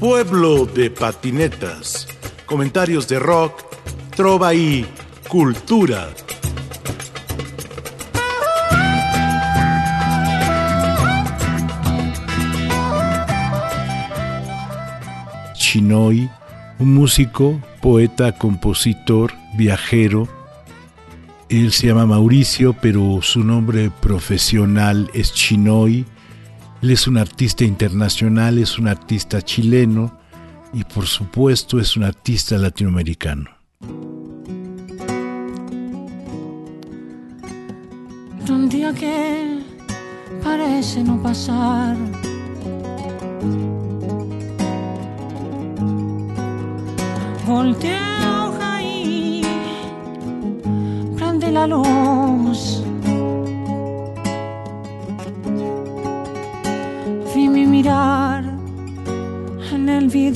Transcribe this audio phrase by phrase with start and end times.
[0.00, 2.06] Pueblo de patinetas.
[2.44, 3.62] Comentarios de rock,
[4.14, 4.86] trova y
[5.26, 6.10] cultura.
[15.54, 16.28] Chinoy,
[16.78, 20.28] un músico, poeta, compositor, viajero.
[21.48, 26.04] Él se llama Mauricio, pero su nombre profesional es Chinoy.
[26.86, 30.16] Él es un artista internacional, es un artista chileno
[30.72, 33.50] y por supuesto es un artista latinoamericano.
[38.48, 39.64] Un día que
[40.44, 41.96] parece no pasar
[47.48, 49.42] Voltea y
[51.16, 52.75] prende la luz.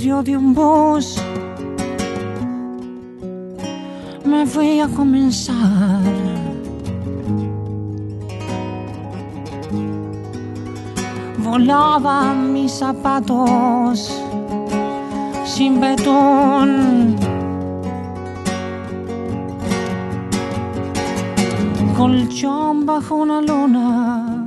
[0.00, 1.16] Vidrio de un bus.
[4.24, 6.00] Me voy a comenzar.
[11.38, 14.10] Volaban mis zapatos
[15.44, 17.16] sin betón.
[21.96, 24.46] Colchón bajo una luna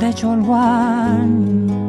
[0.00, 1.87] de cholguán.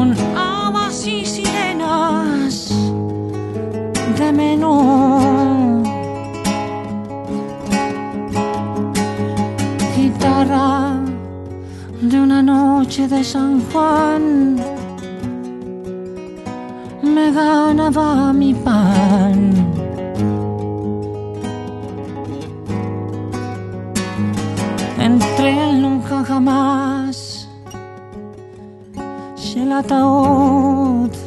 [0.00, 2.54] Con aguas y sirenas
[4.18, 5.82] de menú.
[9.94, 11.02] Guitarra
[12.00, 14.56] de una noche de San Juan
[17.02, 19.36] me ganaba mi pan.
[24.98, 26.99] Entre el nunca jamás
[29.70, 31.19] y el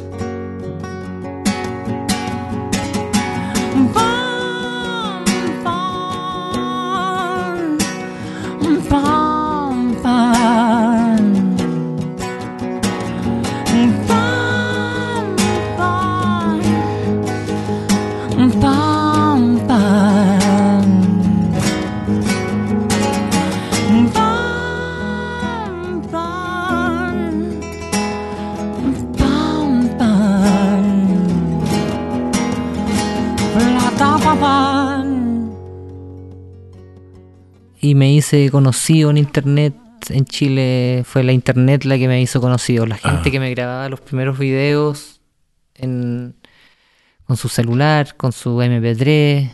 [37.84, 39.74] y me hice conocido en internet.
[40.08, 42.86] En Chile fue la internet la que me hizo conocido.
[42.86, 43.30] La gente ah.
[43.30, 45.20] que me grababa los primeros videos
[45.78, 49.50] con su celular, con su MP3.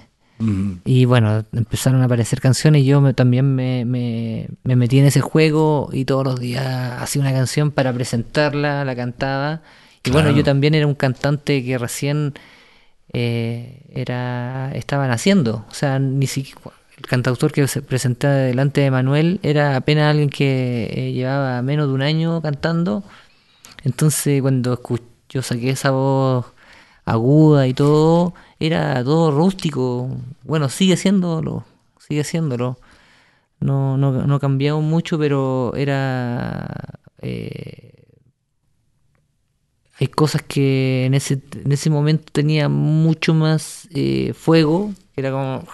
[0.84, 5.90] Y bueno, empezaron a aparecer canciones y yo también me, me, metí en ese juego
[5.92, 9.62] y todos los días hacía una canción para presentarla, la cantaba.
[10.04, 12.34] Y bueno, yo también era un cantante que recién
[13.12, 15.66] eh, era estaban haciendo.
[15.68, 20.28] O sea, ni siquiera el cantautor que se presentaba delante de Manuel era apenas alguien
[20.28, 23.02] que eh, llevaba menos de un año cantando.
[23.84, 24.78] Entonces cuando
[25.28, 26.46] yo saqué esa voz
[27.06, 30.10] aguda y todo, era todo rústico.
[30.44, 31.64] Bueno, sigue siéndolo,
[31.98, 32.78] sigue siéndolo.
[33.60, 37.00] No, no, no cambiado mucho, pero era...
[37.22, 37.94] Eh,
[39.98, 45.64] hay cosas que en ese, en ese momento tenía mucho más eh, fuego era como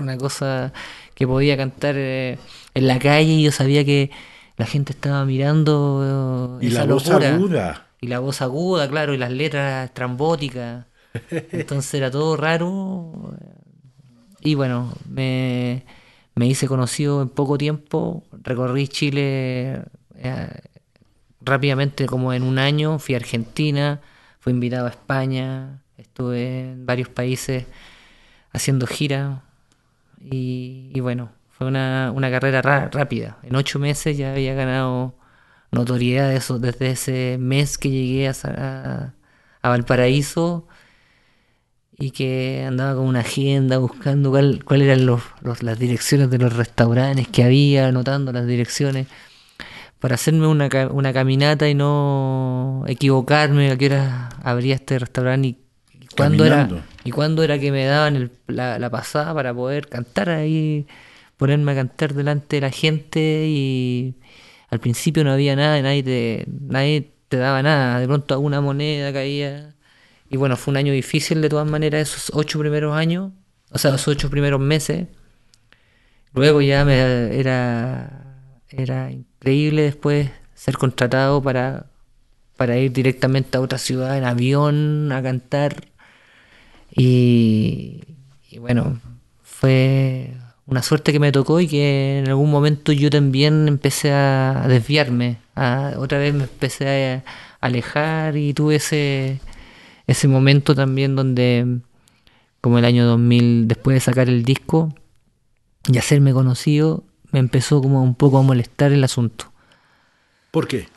[0.00, 0.72] una cosa
[1.14, 2.38] que podía cantar eh,
[2.74, 4.10] en la calle y yo sabía que
[4.56, 7.86] la gente estaba mirando eh, y la voz aguda.
[8.00, 10.86] Y la voz aguda claro y las letras trambóticas
[11.30, 13.36] entonces era todo raro.
[14.40, 15.84] Y bueno me,
[16.40, 18.24] hice conocido en poco tiempo.
[18.42, 19.82] Recorrí Chile
[20.14, 20.48] eh,
[21.40, 22.98] rápidamente como en un año.
[22.98, 24.00] Fui a Argentina
[24.38, 25.82] fui invitado a España.
[25.96, 27.66] Estuve en varios países
[28.52, 29.42] haciendo gira
[30.20, 33.38] y, bueno, fue una, una carrera rápida.
[33.42, 35.14] En ocho meses ya había ganado
[35.70, 39.12] notoriedad eso, desde ese mes que llegué a,
[39.62, 40.66] a, Valparaíso
[41.98, 46.56] y que andaba con una agenda buscando cuáles cuál eran los, las direcciones de los
[46.56, 49.08] restaurantes que había, anotando las direcciones
[49.98, 55.67] para hacerme una, una caminata y no equivocarme a qué hora abría este restaurante y
[56.18, 60.86] cuándo era y cuándo era que me daban la, pasada para poder cantar ahí,
[61.36, 64.14] ponerme a cantar delante de la gente y
[64.70, 69.12] al principio no había nada, nadie te, nadie te daba nada, de pronto alguna moneda
[69.12, 69.74] caía.
[70.28, 73.32] Y bueno, fue un año difícil de todas maneras, esos ocho primeros años,
[73.70, 75.06] o sea, esos ocho primeros meses.
[76.34, 78.18] Luego ya me era
[78.70, 81.86] era increíble después ser contratado para,
[82.56, 85.88] para ir directamente a otra ciudad en avión a cantar.
[86.98, 88.02] Y,
[88.50, 89.00] y bueno,
[89.42, 90.34] fue
[90.66, 95.38] una suerte que me tocó y que en algún momento yo también empecé a desviarme.
[95.54, 97.24] A, otra vez me empecé a
[97.60, 99.40] alejar y tuve ese,
[100.06, 101.78] ese momento también donde,
[102.60, 104.94] como el año 2000, después de sacar el disco
[105.90, 109.50] y hacerme conocido, me empezó como un poco a molestar el asunto.
[110.50, 110.88] ¿Por qué?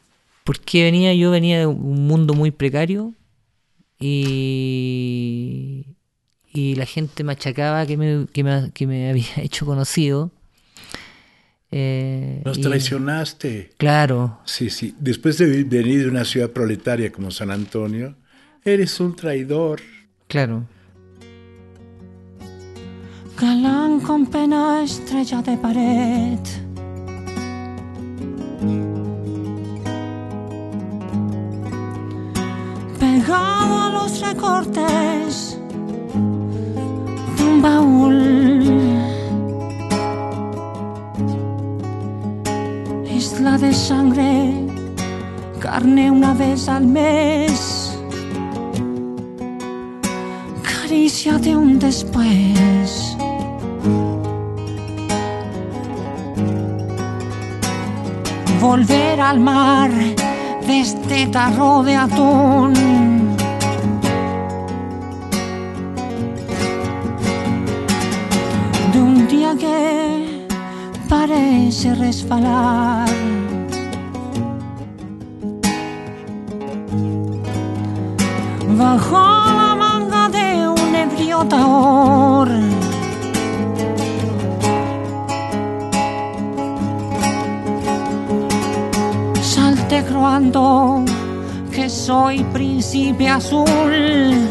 [0.43, 3.13] Porque venía, yo venía de un mundo muy precario
[4.01, 5.95] y,
[6.53, 10.31] y la gente me achacaba que me, que me, que me había hecho conocido.
[11.71, 13.71] Eh, Nos y- traicionaste.
[13.77, 14.93] Claro, Sí, sí.
[14.99, 18.15] Después de venir de una ciudad proletaria como San Antonio,
[18.65, 19.79] eres un traidor.
[20.27, 20.65] claro.
[23.39, 26.37] Galán con pena estrella de pared.
[33.21, 35.55] Pegado a los recortes
[37.37, 38.17] de un baúl.
[43.05, 44.65] Isla de sangre,
[45.59, 47.95] carne una vez al mes.
[50.63, 53.15] Caricia de un después.
[58.59, 63.00] Volver al mar de este tarro de atún.
[69.31, 70.47] Que
[71.07, 73.07] parece resbalar.
[78.77, 79.19] Bajo
[79.59, 82.49] la manga de un ebrio taor.
[89.41, 91.05] Salte croando
[91.71, 94.47] que soy príncipe azul,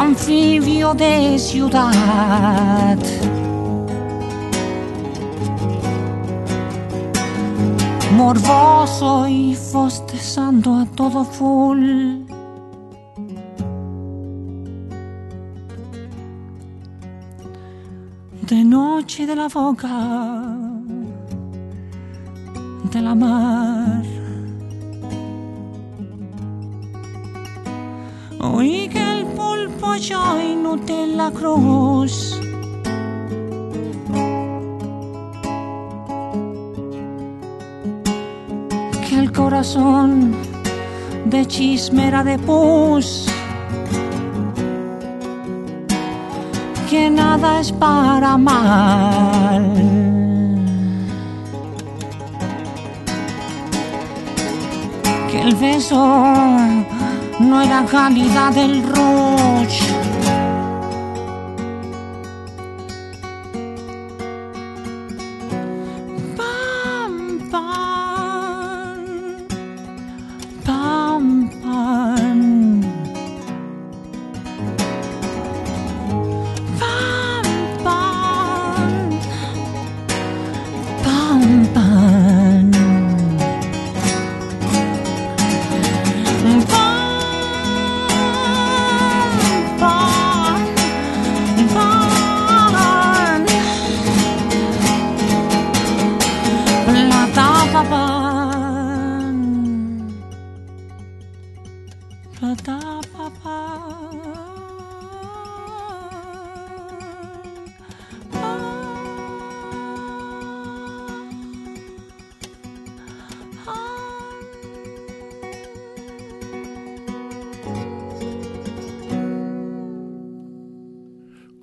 [0.00, 2.98] anfibio de ciudad.
[8.16, 11.84] Morboso y fostezando a todo full.
[18.50, 19.96] De noche de la boca
[22.92, 24.02] de la mar.
[28.40, 28.99] Oí que
[30.00, 32.40] yo inútil la cruz.
[39.06, 40.34] Que el corazón
[41.26, 43.26] de chismera de pus.
[46.88, 50.10] Que nada es para mal.
[55.30, 56.89] que el beso
[57.40, 59.89] no era calidad del Rouge.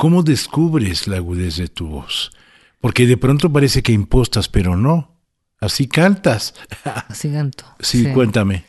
[0.08, 2.32] ¿Cómo descubres la agudez de tu voz?
[2.80, 5.12] Porque de pronto parece que impostas, pero no.
[5.60, 6.54] Así cantas.
[7.10, 7.66] Así canto.
[7.82, 8.64] Sí, cuéntame.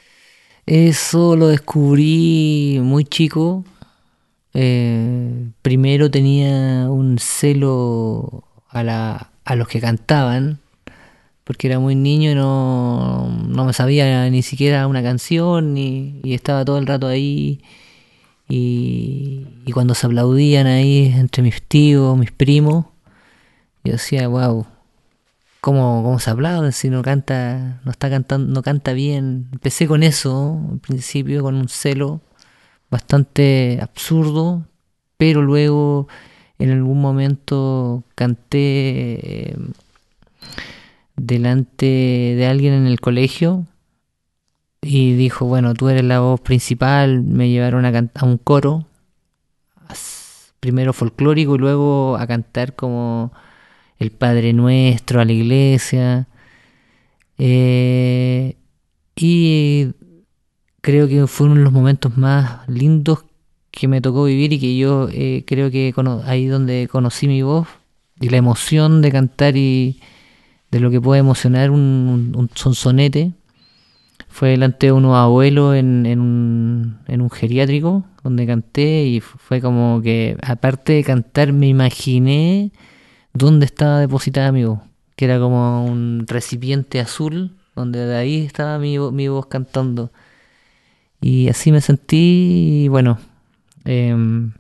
[0.67, 3.65] Eso lo descubrí muy chico.
[4.53, 10.59] Eh, primero tenía un celo a, la, a los que cantaban,
[11.45, 16.35] porque era muy niño y no, no me sabía ni siquiera una canción y, y
[16.35, 17.63] estaba todo el rato ahí.
[18.49, 22.87] Y, cuando se aplaudían ahí entre mis tíos, mis primos,
[23.85, 24.67] yo decía, wow,
[25.61, 29.49] ¿cómo, cómo se aplauden si no canta, no está cantando, no canta bien?
[29.53, 32.23] Empecé con eso, al principio, con un celo
[32.91, 34.67] bastante absurdo,
[35.19, 36.09] pero luego
[36.59, 39.57] en algún momento canté eh,
[41.17, 43.67] delante de alguien en el colegio
[44.91, 48.87] y dijo, bueno, tú eres la voz principal, me llevaron a, a un coro,
[50.61, 53.31] primero folclórico y luego a cantar como
[53.99, 56.27] el Padre Nuestro a la iglesia.
[57.37, 58.57] Eh,
[59.15, 59.89] y
[60.81, 63.25] creo que fueron los momentos más lindos
[63.71, 65.93] que me tocó vivir y que yo eh, creo que
[66.25, 67.69] ahí donde conocí mi voz
[68.21, 70.01] y la emoción de cantar y
[70.71, 73.35] de lo que puede emocionar un, un, un sonsonete
[74.39, 80.93] fue delante de unos abuelos en, un, geriátrico donde canté y fue como que aparte
[80.93, 82.71] de cantar me imaginé
[83.33, 84.79] dónde estaba depositada mi voz,
[85.17, 90.13] que era como un recipiente azul donde de ahí estaba mi, mi voz cantando.
[91.21, 93.19] Y así me sentí y bueno,
[93.85, 94.53] em,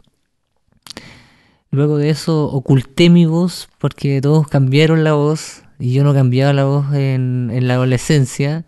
[1.71, 6.53] luego de eso oculté mi voz porque todos cambiaron la voz y yo no cambiaba
[6.53, 8.65] la voz en la adolescencia.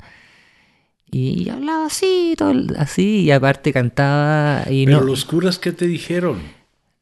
[1.12, 5.72] Y hablaba así, todo el- así, y aparte cantaba y Pero no, los curas, ¿qué
[5.72, 6.38] te dijeron?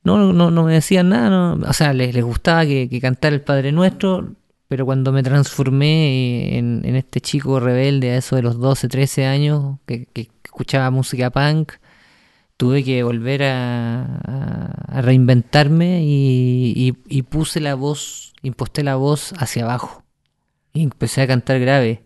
[0.04, 1.68] no, no, no me decían nada, no.
[1.68, 4.34] o sea, les, les gustaba que, que cantara el Padre Nuestro,
[4.68, 9.26] pero cuando me transformé en, en este chico rebelde a eso de los 12, 13
[9.26, 11.72] años, que, que escuchaba música punk,
[12.56, 18.96] tuve que volver a, a- a reinventarme y, y- y puse la voz, imposté la
[18.96, 20.02] voz hacia abajo
[20.72, 22.02] y empecé a cantar grave.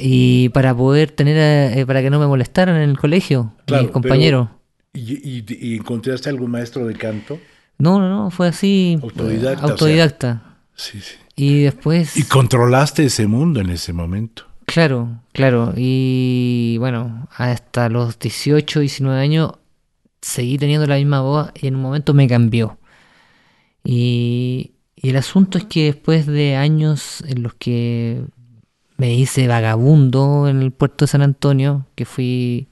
[0.00, 1.36] Y para poder tener,
[1.78, 4.48] eh, para que no me molestaran en el colegio, Claro, mis compañeros.
[4.92, 7.38] ¿Y, y- y encontraste algún maestro de canto?
[7.78, 8.98] No, no, no, fue así.
[9.02, 9.72] Autodidacta, o sea.
[9.74, 10.42] autodidacta.
[10.74, 11.14] Sí, sí.
[11.36, 12.16] Y después.
[12.16, 14.44] Y controlaste ese mundo en ese momento.
[14.66, 15.72] Claro, claro.
[15.76, 19.52] Y bueno, hasta los 18, 19 años
[20.20, 22.78] seguí teniendo la misma voz y en un momento me cambió.
[23.84, 28.22] Y, y el asunto es que después de años en los que
[28.98, 32.68] me hice vagabundo en el puerto de San Antonio, que fui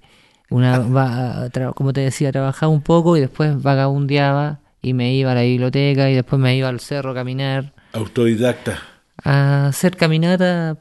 [0.51, 5.33] una, va- tra- como te decía, trabajaba un poco y después vagabundeaba y me iba
[5.33, 8.79] a la biblioteca y después me iba al cerro a caminar, Autodidacta.
[9.25, 10.79] a hacer caminata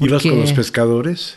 [0.00, 1.34] ¿Ibas con los pescadores?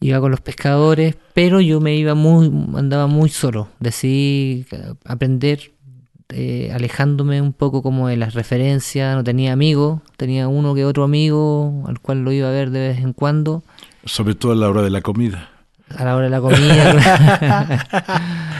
[0.00, 3.68] iba con los pescadores, pero yo me iba muy, andaba muy solo.
[3.80, 4.66] Decidí
[5.04, 5.72] aprender
[6.30, 11.04] eh, alejándome un poco como de las referencias, no tenía amigos, tenía uno que otro
[11.04, 13.62] amigo al cual lo iba a ver de vez en cuando,
[14.04, 15.50] Sobre todo a la hora de la comida.
[15.96, 17.84] a la hora de la comida,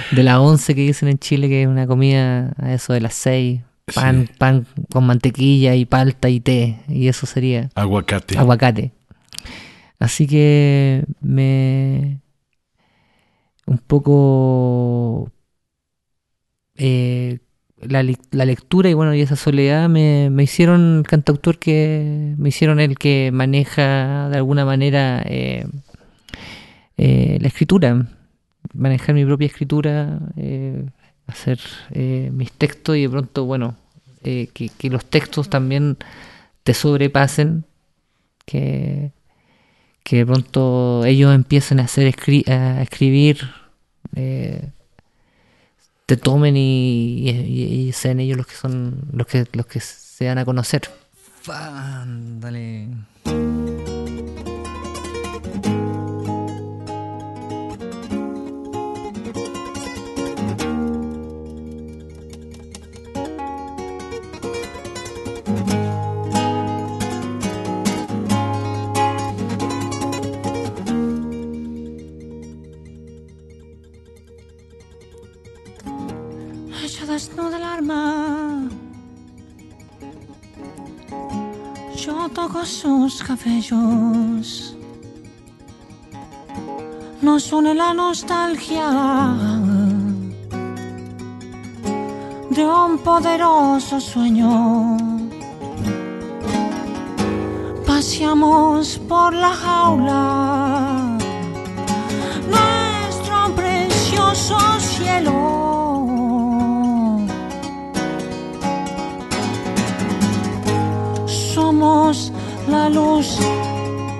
[0.13, 3.15] de las 11 que dicen en Chile, que es una comida a eso de las
[3.15, 3.61] 6,
[3.95, 4.33] pan, Sí.
[4.39, 8.39] pan con mantequilla y palta y té, y eso sería Aguacate.
[8.39, 8.93] aguacate.
[9.99, 12.21] Así que me
[13.67, 15.31] un poco
[16.77, 17.39] eh,
[17.89, 22.49] la, la lectura y bueno y esa soledad me, me hicieron el cantautor que me
[22.49, 25.67] hicieron el que maneja de alguna manera eh,
[26.97, 28.07] eh, la escritura
[28.73, 30.85] manejar mi propia escritura eh,
[31.27, 31.59] hacer
[31.95, 33.77] mis textos y de pronto bueno
[34.23, 35.97] que, los textos también
[36.63, 37.65] te sobrepasen
[38.45, 39.13] que,
[40.03, 42.15] que de pronto ellos empiecen a hacer
[42.49, 43.39] a escribir
[46.07, 50.45] te tomen y, sean ellos los que son los que los que se dan a
[50.45, 50.83] conocer
[51.47, 52.89] Ándale.
[77.15, 78.69] Ella desnuda el alma.
[81.97, 84.77] Yo toco sus cabellos.
[87.23, 88.89] Nos une la nostalgia
[92.51, 94.97] de un poderoso sueño.
[97.87, 101.04] Paseamos por la jaula
[112.85, 113.39] la luz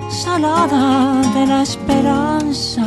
[0.09, 2.85] salada de la esperanza.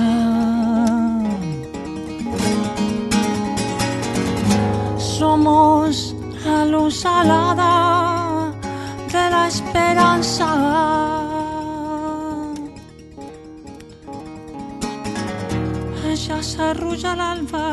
[4.97, 8.53] Somos la luz salada
[9.15, 10.49] de la esperanza.
[16.11, 17.67] Ella se arrulla al alba.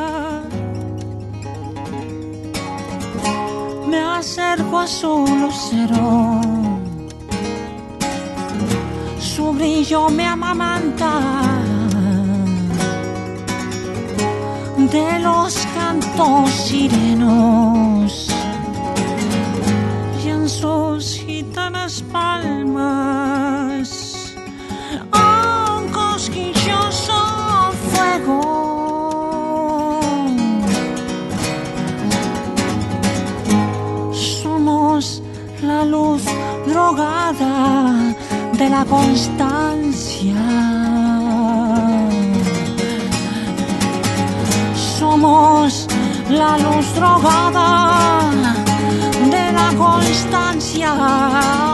[3.89, 6.54] Me acerco a su lucero.
[9.55, 11.12] Brillo me amamanta.
[14.91, 18.29] De los cantos sirenos
[20.24, 22.54] y en sus gitanas palmas
[38.57, 40.35] de la constancia.
[44.97, 45.88] Somos
[46.29, 48.21] la luz drogada
[49.29, 51.64] de la constancia.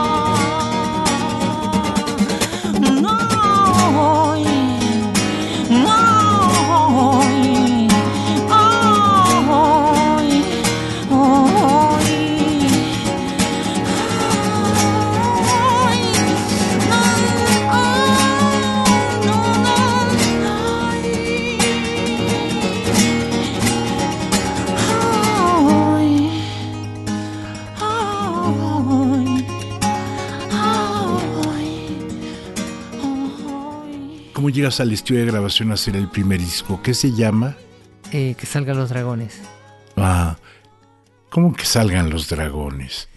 [34.52, 36.80] Llegas al estudio de grabación a hacer el primer disco?
[36.82, 37.56] ¿Qué se llama?
[38.12, 39.40] Eh, que salgan los dragones.
[39.96, 40.36] Ah,
[41.30, 43.08] ¿cómo que salgan los dragones?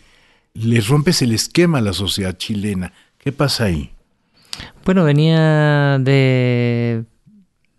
[0.54, 2.94] Les rompes el esquema a la sociedad chilena.
[3.18, 3.92] ¿Qué pasa ahí?
[4.86, 7.04] Bueno, venía de,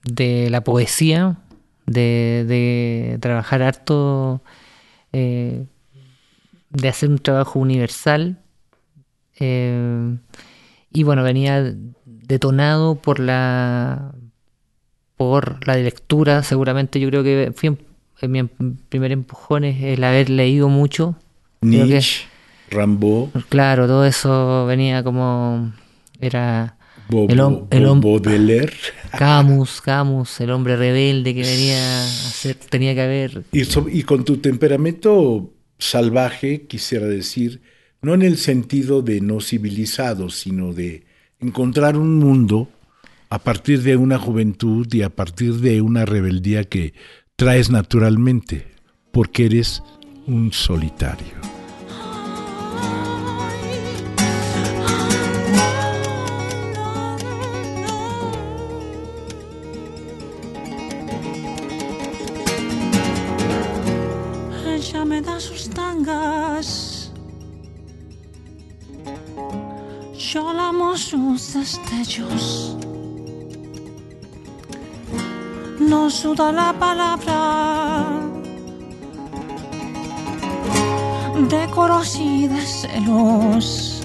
[0.05, 1.39] de la poesía,
[1.87, 4.43] de, de trabajar harto,
[5.13, 5.65] eh,
[6.71, 8.43] de hacer un trabajo universal.
[9.39, 10.17] eh,
[10.93, 11.75] y bueno, venía
[12.27, 14.13] detonado por la
[15.17, 17.79] por la lectura, seguramente yo creo que fui en,
[18.21, 21.17] en mi em- primer empujón es el haber leído mucho.
[21.63, 22.27] Que- Nietzsche,
[22.71, 25.73] Rambo, Claro, todo eso venía como
[26.21, 26.77] era
[27.09, 28.71] Bo- El hom- el hom-.
[29.17, 33.45] Camus, Camus, el hombre rebelde que venía a hacer, tenía que haber.
[33.53, 37.63] Y, so- y con tu temperamento salvaje, quisiera decir,
[38.03, 41.06] no en el sentido de no civilizado, sino de
[41.41, 42.69] encontrar un mundo
[43.29, 46.95] a partir de una juventud y a partir de una rebeldía que
[47.37, 48.69] traes naturalmente,
[49.13, 49.83] porque eres
[50.27, 51.56] un solitario.
[70.37, 72.77] Yo lamo sus destellos.
[75.81, 78.05] No suda la palabra.
[81.49, 84.03] De coros y de celos.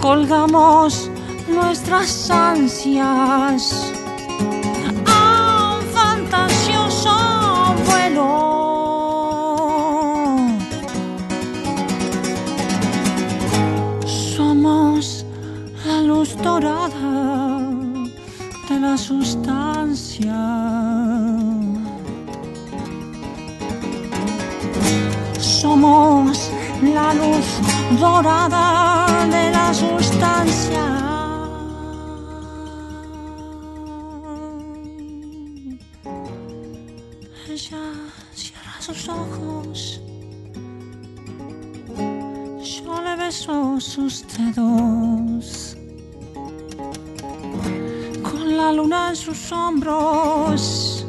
[0.00, 1.10] Colgamos
[1.46, 3.92] nuestras ansias
[18.92, 20.40] la sustancia.
[25.40, 26.50] Somos
[26.96, 27.48] la luz
[27.98, 30.86] dorada de la sustancia.
[37.48, 37.84] Ella
[38.34, 40.02] cierra sus ojos.
[42.74, 45.61] Yo le beso sus dedos.
[49.50, 51.06] Hombros.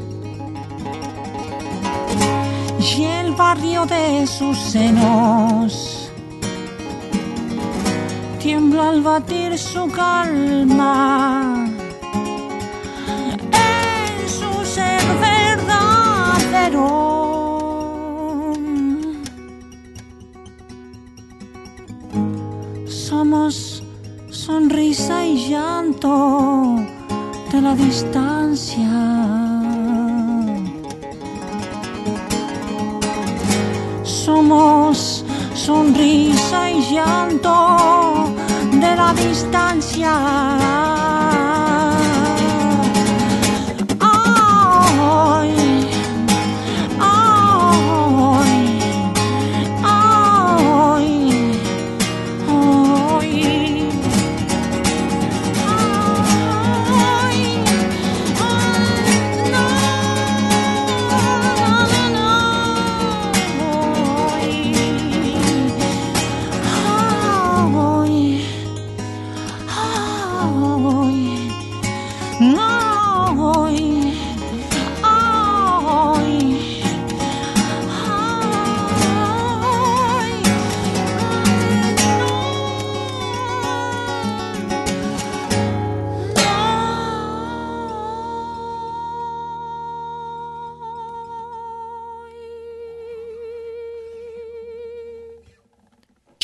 [2.80, 6.10] Y el barrio de sus senos.
[8.40, 11.53] Tiembla al batir su calma
[27.76, 28.90] distancia.
[34.04, 38.34] Somos sonrisa y llanto
[38.72, 41.03] de la distancia.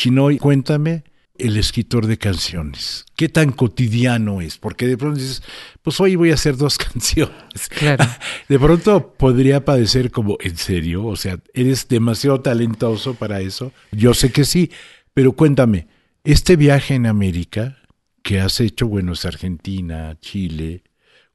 [0.10, 1.04] Chinoy, cuéntame
[1.38, 3.06] el escritor de canciones.
[3.16, 4.58] ¿Qué tan cotidiano es?
[4.58, 5.44] Porque de pronto dices,
[5.84, 7.70] pues hoy voy a hacer dos canciones.
[7.70, 8.06] Claro.
[8.48, 11.06] De pronto podría padecer como, ¿en serio?
[11.06, 13.72] O sea, ¿eres demasiado talentoso para eso?
[13.92, 14.72] Yo sé que sí,
[15.14, 15.88] pero cuéntame,
[16.24, 17.78] este viaje en América
[18.24, 20.82] que has hecho, bueno, es Argentina, Chile,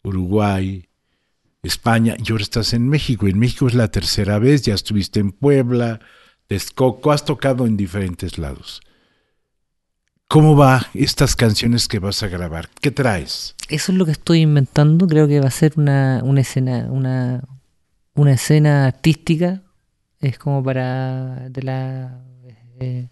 [0.02, 0.88] Uruguay,
[1.62, 3.28] España, y ahora estás en México.
[3.28, 6.00] En México es la tercera vez, ya estuviste en Puebla,
[6.46, 8.80] Texcoco, has tocado en diferentes lados.
[10.28, 12.68] ¿Cómo va estas canciones que vas a grabar?
[12.80, 13.54] ¿Qué traes?
[13.68, 15.06] Eso es lo que estoy inventando.
[15.06, 17.44] Creo que va a ser una, una escena, una,
[18.14, 19.62] una escena artística.
[20.20, 22.24] Es como para de la
[22.80, 23.08] eh,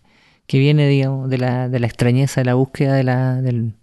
[0.46, 3.74] que viene, digamos, de la, de la extrañeza, de la búsqueda de la, del,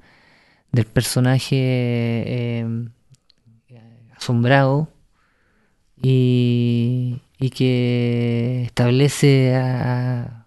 [0.72, 2.66] del personaje eh,
[4.16, 4.90] asombrado
[6.02, 10.46] y, y que establece a,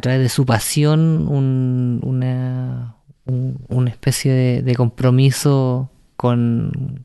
[0.00, 7.02] través de su pasión un, una, un- una especie de, compromiso con,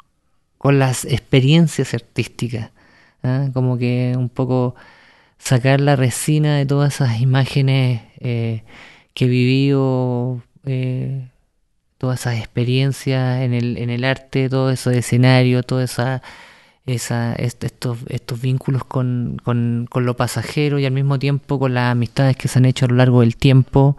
[0.58, 2.72] con las experiencias artísticas.
[3.24, 3.48] ¿ah?
[3.54, 4.76] Como que un poco
[5.40, 8.64] sacar la resina de todas esas imágenes eh,
[9.14, 11.28] que he vivido, eh,
[11.98, 16.22] todas esas experiencias en el, en el arte, todo eso de escenario, toda esa
[16.86, 21.74] esa, est- estos, estos vínculos con, con, con lo pasajero y al mismo tiempo con
[21.74, 23.98] las amistades que se han hecho a lo largo del tiempo,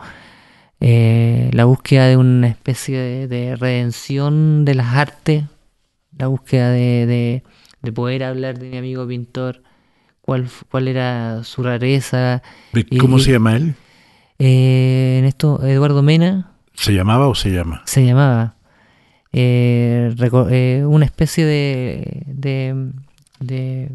[0.81, 5.44] eh, la búsqueda de una especie de, de redención de las artes,
[6.16, 7.42] la búsqueda de, de,
[7.83, 9.62] de poder hablar de mi amigo pintor,
[10.20, 12.42] cuál, cuál era su rareza.
[12.72, 13.75] ¿De Y- ¿Cómo y- se llama él?
[14.38, 17.81] Eh, en esto, Eduardo Mena ¿Se llamaba o se llama?
[17.87, 18.56] se llamaba
[19.38, 20.14] eh,
[20.51, 23.92] eh, una especie de, de,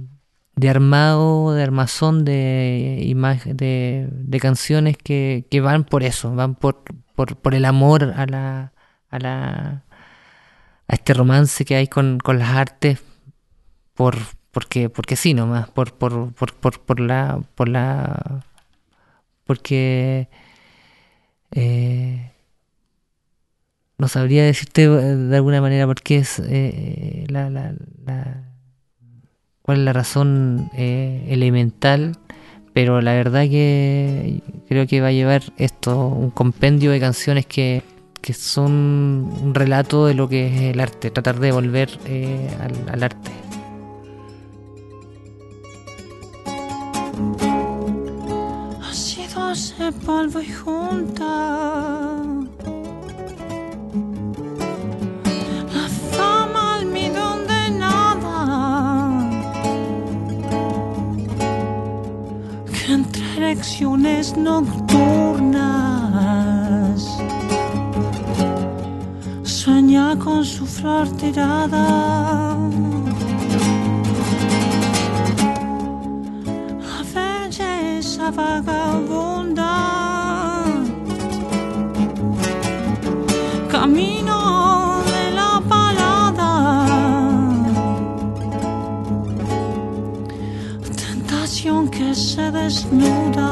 [0.55, 3.11] de, armado, de armazón de,
[3.45, 6.83] de, de canciones que, que van por eso, van por,
[7.15, 8.73] por, por el amor a la,
[9.09, 9.83] a la
[10.87, 13.01] a este romance que hay con, con las artes
[13.95, 14.17] por
[14.51, 18.43] porque porque sí nomás por por, por, por, por la por la
[19.45, 20.27] porque
[21.51, 22.30] eh,
[24.01, 28.49] no sabría decirte eh, de alguna manera por qué es eh, la, la, la-
[29.61, 32.17] cuál es la razón eh, elemental,
[32.73, 37.83] pero la verdad que creo que va a llevar esto un compendio de canciones que,
[38.21, 38.71] que son
[39.43, 41.89] un relato de lo que es el arte, tratar de volver
[42.91, 43.29] al, arte.
[48.81, 51.90] Ha sido polvo y junta.
[63.61, 64.81] Entre elecciones nocturnas
[69.43, 72.57] sueña con su flor tirada.
[76.81, 80.00] La belleza vagabunda
[92.15, 93.47] se desnuda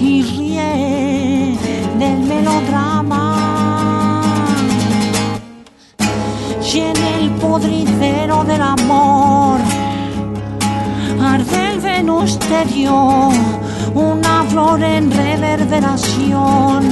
[0.00, 1.58] Y ríe
[1.98, 3.24] del melodrama.
[6.72, 9.60] Y en el podridero del amor
[11.20, 13.30] arde el venusterio,
[13.94, 16.88] una flor en reverberación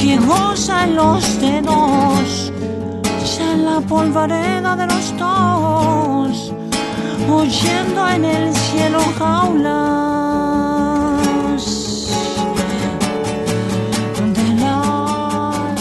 [0.00, 2.45] que goza en los dedos
[3.76, 6.52] la polvareda de los dos,
[7.28, 9.66] oyendo en el cielo jaulas
[14.34, 15.74] del alba.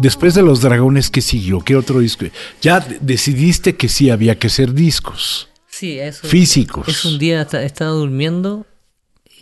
[0.00, 1.58] Después de Los Dragones, ¿qué siguió?
[1.60, 2.26] ¿Qué otro disco?
[2.62, 6.28] Ya de- decidiste que sí había que hacer discos Sí, eso.
[6.28, 6.86] físicos.
[6.86, 8.64] Es un día esta- estaba durmiendo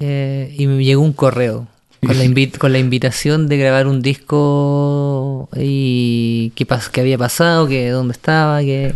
[0.00, 1.68] eh, y me llegó un correo
[2.06, 7.18] con la, invi- con la invitación de grabar un disco y qué, pas- qué había
[7.18, 8.94] pasado, que dónde estaba, que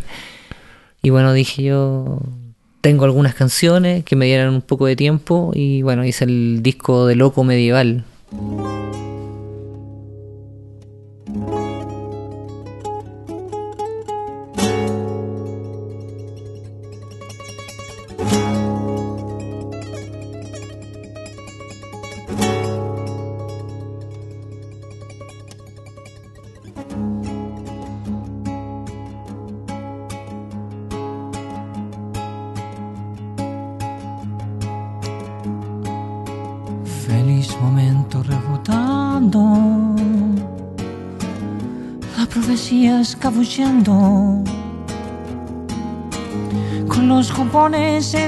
[1.02, 2.20] y bueno dije yo
[2.80, 7.06] tengo algunas canciones que me dieran un poco de tiempo y bueno hice el disco
[7.06, 8.04] de Loco Medieval.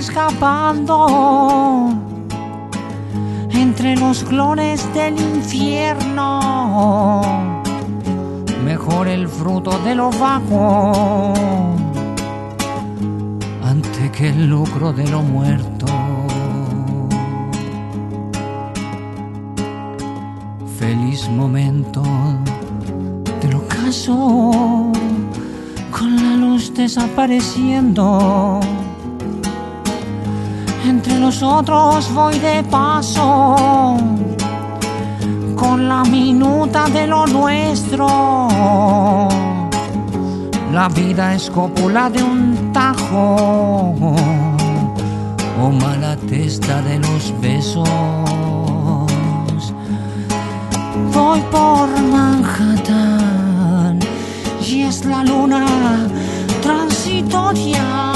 [0.08, 1.90] Escapando
[3.50, 6.40] entre los clones del infierno.
[8.64, 11.34] Mejor el fruto de lo vago
[13.62, 15.86] ante que el lucro de lo muerto.
[20.78, 22.02] Feliz momento
[23.42, 24.90] del ocaso
[25.90, 28.60] con la luz desapareciendo
[30.84, 33.96] entre los otros voy de paso
[35.56, 38.06] con la minuta de lo nuestro.
[40.72, 43.94] La vida es cópula de un tajo
[45.60, 47.88] o mala testa de los besos.
[51.12, 53.98] Voy por Manhattan
[54.64, 55.66] y es la luna
[56.62, 58.07] transitoria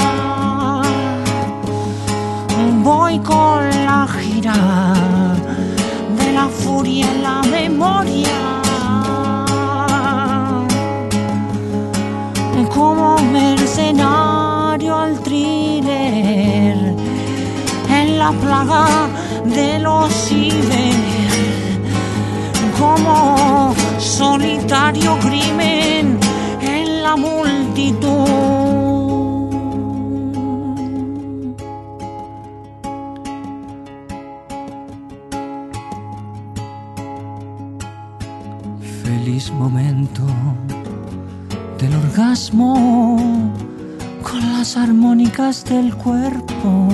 [3.19, 4.93] con la gira
[6.17, 8.61] de la furia en la memoria.
[12.73, 16.95] Como mercenario al thriller
[17.89, 18.85] en la plaga
[19.45, 20.93] de los ciber.
[22.79, 26.19] Como solitario crimen
[26.61, 28.62] en la multitud.
[42.55, 46.87] Con las armónicas del cuerpo.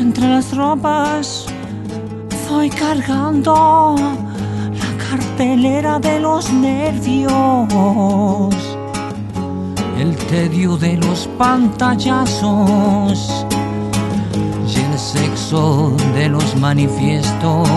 [0.00, 1.46] Entre las ropas
[2.50, 7.32] voy cargando la cartelera de los nervios,
[9.98, 13.46] el tedio de los pantallazos
[14.66, 17.68] y el sexo de los manifiestos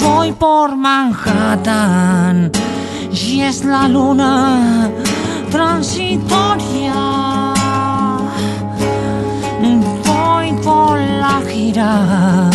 [0.00, 2.50] voy por Manhattan
[3.22, 4.90] y es la luna
[5.50, 6.94] transitoria.
[10.04, 12.50] Voy por la gira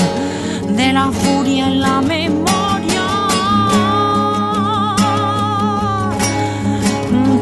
[0.75, 3.07] de la furia en la memoria.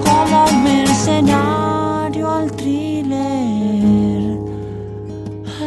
[0.06, 4.38] Como mercenario al thriller,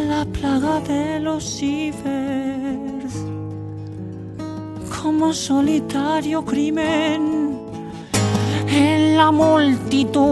[0.09, 3.15] la plaga de los cibers
[5.03, 7.40] como solitario crimen en
[9.21, 10.23] la multitud.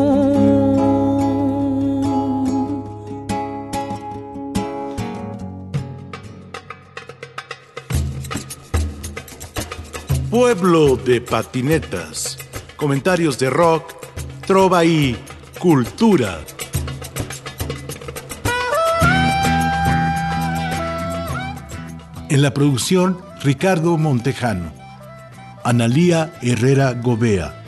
[10.31, 12.39] Pueblo de patinetas.
[12.77, 13.93] Comentarios de rock,
[14.47, 15.19] trova y
[15.59, 16.39] cultura.
[22.31, 24.73] En la producción Ricardo Montejano,
[25.63, 27.68] Analía Herrera Gobea,